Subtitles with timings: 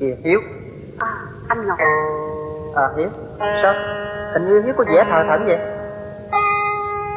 [0.00, 0.40] Kìa Hiếu.
[0.98, 1.08] À,
[1.48, 1.78] anh Ngọc
[2.74, 3.08] À Hiếu.
[3.38, 3.74] Sao?
[4.32, 5.58] Hình như Hiếu có vẻ thờ thẫn vậy?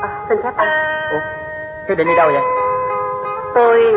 [0.02, 0.68] À, Xin phép anh.
[1.12, 1.20] Ủa
[1.88, 2.42] Hiếu định đi đâu vậy?
[3.56, 3.96] Tôi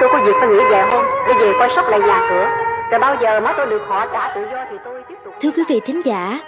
[0.00, 1.04] Tôi có việc phải nghỉ vài hôm.
[1.26, 2.48] Để về coi sóc lại nhà cửa.
[2.90, 5.34] Rồi bao giờ má tôi được họ trả tự do Thì tôi tiếp tục.
[5.40, 6.40] Thưa quý vị thính giả,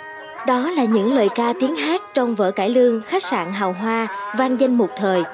[0.46, 4.06] đó là những lời ca tiếng hát trong vở cải lương khách sạn hào hoa
[4.38, 5.24] vang danh một thời.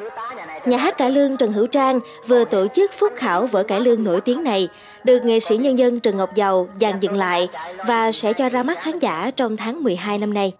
[0.66, 4.04] Nhà hát cải lương Trần Hữu Trang vừa tổ chức phúc khảo vở cải lương
[4.04, 4.68] nổi tiếng này,
[5.04, 7.48] được nghệ sĩ nhân dân Trần Ngọc Dầu dàn dựng lại
[7.86, 10.52] và sẽ cho ra mắt khán giả trong tháng 12 năm nay.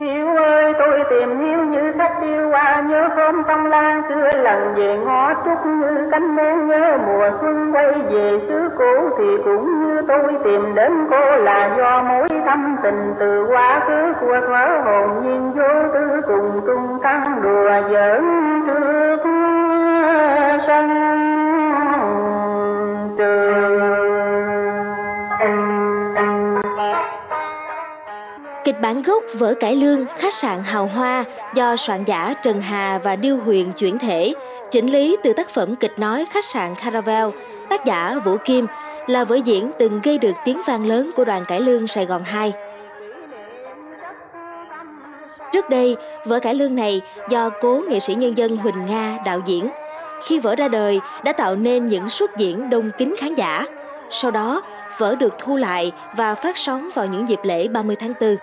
[0.00, 4.74] Hiếu ơi tôi tìm Hiếu như khách đi qua Nhớ hôm tâm lan xưa lần
[4.74, 9.86] về ngõ trúc Như cánh nén nhớ mùa xuân quay về xứ cũ Thì cũng
[9.86, 14.82] như tôi tìm đến cô là do mối thâm tình Từ quá khứ của thuở
[14.84, 18.22] hồn nhiên vô tư Cùng tung tăng đùa giỡn
[18.66, 19.11] thương
[28.72, 32.98] Kịch bản gốc vở cải lương khách sạn hào hoa do soạn giả Trần Hà
[32.98, 34.34] và Điêu Huyền chuyển thể,
[34.70, 37.28] chỉnh lý từ tác phẩm kịch nói khách sạn Caravel,
[37.70, 38.66] tác giả Vũ Kim,
[39.06, 42.24] là vở diễn từng gây được tiếng vang lớn của đoàn cải lương Sài Gòn
[42.24, 42.52] 2.
[45.52, 47.00] Trước đây, vở cải lương này
[47.30, 49.68] do cố nghệ sĩ nhân dân Huỳnh Nga đạo diễn.
[50.26, 53.64] Khi vở ra đời đã tạo nên những suất diễn đông kính khán giả.
[54.10, 54.62] Sau đó,
[54.98, 58.36] vở được thu lại và phát sóng vào những dịp lễ 30 tháng 4.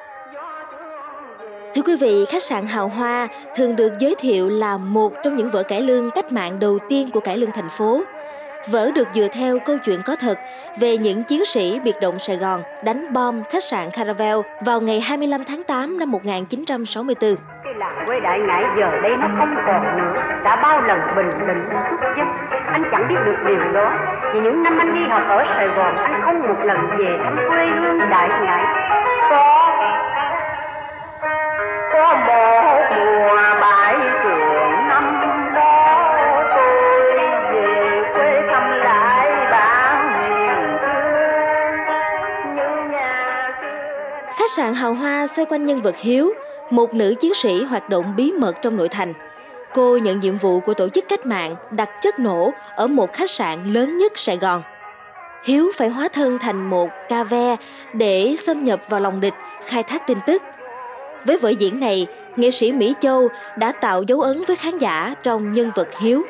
[1.79, 5.49] Thưa quý vị, khách sạn Hào Hoa thường được giới thiệu là một trong những
[5.49, 8.03] vở cải lương cách mạng đầu tiên của cải lương thành phố.
[8.71, 10.39] Vở được dựa theo câu chuyện có thật
[10.79, 14.99] về những chiến sĩ biệt động Sài Gòn đánh bom khách sạn Caravel vào ngày
[14.99, 17.35] 25 tháng 8 năm 1964.
[17.63, 20.13] Cái làng quê đại ngãi giờ đây nó không còn nữa
[20.43, 22.27] Đã bao lần bình định xuất giấc.
[22.71, 23.93] Anh chẳng biết được điều đó
[24.33, 27.35] Vì những năm anh đi học ở Sài Gòn Anh không một lần về thăm
[27.49, 28.63] quê hương đại ngãi
[29.29, 29.59] Có
[32.09, 32.17] Khách
[44.55, 46.33] sạn Hào Hoa xoay quanh nhân vật Hiếu,
[46.69, 49.13] một nữ chiến sĩ hoạt động bí mật trong nội thành.
[49.73, 53.29] Cô nhận nhiệm vụ của tổ chức cách mạng đặt chất nổ ở một khách
[53.29, 54.63] sạn lớn nhất Sài Gòn.
[55.43, 57.55] Hiếu phải hóa thân thành một ca ve
[57.93, 59.33] để xâm nhập vào lòng địch,
[59.65, 60.43] khai thác tin tức.
[61.25, 65.15] Với vở diễn này, nghệ sĩ Mỹ Châu đã tạo dấu ấn với khán giả
[65.23, 66.23] trong nhân vật Hiếu.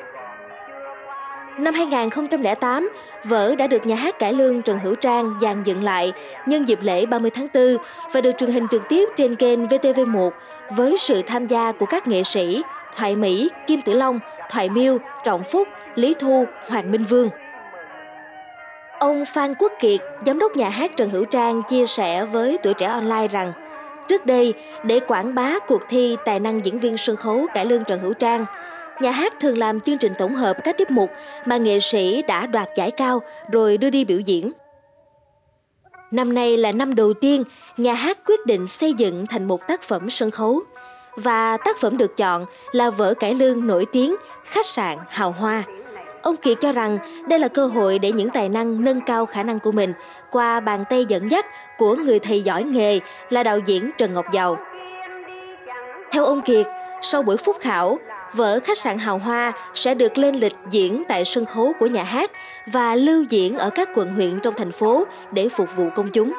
[1.60, 2.90] Năm 2008,
[3.24, 6.14] vở đã được nhà hát cải lương Trần Hữu Trang dàn dựng lại
[6.46, 7.78] nhân dịp lễ 30 tháng 4
[8.12, 10.30] và được truyền hình trực tiếp trên kênh VTV1
[10.70, 12.62] với sự tham gia của các nghệ sĩ
[12.98, 14.20] Thoại Mỹ, Kim Tử Long,
[14.50, 17.30] Thoại Miêu, Trọng Phúc, Lý Thu, Hoàng Minh Vương.
[19.00, 22.74] Ông Phan Quốc Kiệt, giám đốc nhà hát Trần Hữu Trang chia sẻ với tuổi
[22.74, 23.54] trẻ online rằng
[24.09, 24.53] Trước đây,
[24.84, 28.14] để quảng bá cuộc thi tài năng diễn viên sân khấu cải lương Trần Hữu
[28.14, 28.46] Trang,
[29.02, 31.09] nhà hát thường làm chương trình tổng hợp các tiết mục
[31.46, 33.22] mà nghệ sĩ đã đoạt giải cao
[33.52, 34.52] rồi đưa đi biểu diễn.
[36.12, 37.44] Năm nay là năm đầu tiên
[37.78, 40.62] nhà hát quyết định xây dựng thành một tác phẩm sân khấu
[41.16, 44.16] và tác phẩm được chọn là vở cải lương nổi tiếng
[44.46, 45.64] Khách sạn Hào Hoa.
[46.22, 46.97] Ông Kiệt cho rằng
[47.28, 49.94] đây là cơ hội để những tài năng nâng cao khả năng của mình
[50.31, 51.46] qua bàn tay dẫn dắt
[51.78, 53.00] của người thầy giỏi nghề
[53.30, 54.58] là đạo diễn Trần Ngọc Giàu.
[56.12, 56.68] Theo ông Kiệt,
[57.02, 58.00] sau buổi phúc khảo,
[58.34, 62.03] vở Khách sạn Hào Hoa sẽ được lên lịch diễn tại sân khấu của nhà
[62.03, 62.31] hát
[62.66, 66.34] và lưu diễn ở các quận huyện trong thành phố để phục vụ công chúng.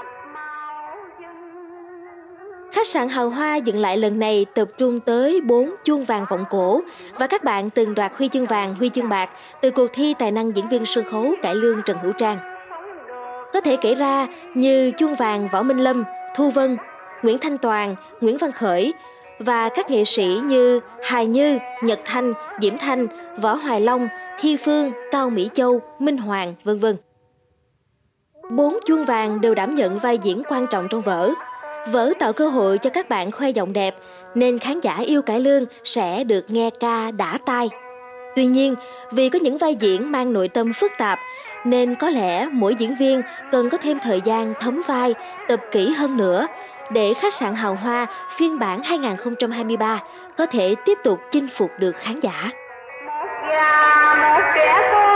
[2.90, 6.44] Khách sạn Hào Hoa dựng lại lần này tập trung tới 4 chuông vàng vọng
[6.50, 6.80] cổ
[7.18, 9.30] và các bạn từng đoạt huy chương vàng, huy chương bạc
[9.60, 12.38] từ cuộc thi tài năng diễn viên sân khấu cải lương Trần Hữu Trang.
[13.52, 16.04] Có thể kể ra như chuông vàng Võ Minh Lâm,
[16.36, 16.76] Thu Vân,
[17.22, 18.94] Nguyễn Thanh Toàn, Nguyễn Văn Khởi
[19.38, 23.06] và các nghệ sĩ như Hài Như, Nhật Thanh, Diễm Thanh,
[23.40, 24.08] Võ Hoài Long,
[24.38, 26.96] Thi Phương, Cao Mỹ Châu, Minh Hoàng, vân vân.
[28.50, 31.30] Bốn chuông vàng đều đảm nhận vai diễn quan trọng trong vở.
[31.86, 33.94] Vở tạo cơ hội cho các bạn khoe giọng đẹp,
[34.34, 37.68] nên khán giả yêu cải lương sẽ được nghe ca đã tai.
[38.36, 38.74] Tuy nhiên,
[39.12, 41.18] vì có những vai diễn mang nội tâm phức tạp,
[41.64, 43.22] nên có lẽ mỗi diễn viên
[43.52, 45.14] cần có thêm thời gian thấm vai,
[45.48, 46.46] tập kỹ hơn nữa
[46.90, 48.06] để khách sạn hào hoa
[48.38, 50.00] phiên bản 2023
[50.36, 52.50] có thể tiếp tục chinh phục được khán giả.
[53.48, 55.09] Dạ